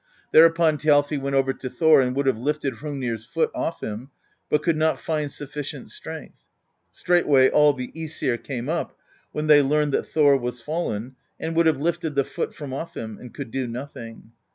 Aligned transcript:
Thereupon 0.31 0.79
Thjalfi 0.79 1.19
went 1.21 1.35
over 1.35 1.53
to 1.53 1.69
Thor 1.69 2.01
and 2.01 2.15
would 2.15 2.25
have 2.25 2.39
lifted 2.39 2.77
Hrungnir's 2.77 3.23
foot 3.23 3.51
off 3.53 3.81
him, 3.83 4.09
but 4.49 4.63
could 4.63 4.75
not 4.75 4.97
find 4.97 5.29
suflicient 5.29 5.91
strength. 5.91 6.43
Straight 6.91 7.27
way 7.27 7.51
all 7.51 7.73
the 7.73 7.91
i^sir 7.91 8.43
came 8.43 8.67
up, 8.67 8.97
when 9.31 9.45
they 9.45 9.61
learned 9.61 9.91
that 9.93 10.07
Thor 10.07 10.35
was 10.37 10.59
fallen, 10.59 11.17
and 11.39 11.55
would 11.55 11.67
have 11.67 11.79
lifted 11.79 12.15
the 12.15 12.23
foot 12.23 12.55
from 12.55 12.73
off 12.73 12.97
him, 12.97 13.19
and 13.19 13.31
could 13.31 13.51
do 13.51 13.67
nothing. 13.67 14.31